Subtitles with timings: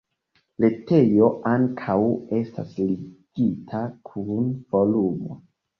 [0.63, 1.99] Retejo ankaŭ
[2.39, 5.45] estas ligita kun Forumo.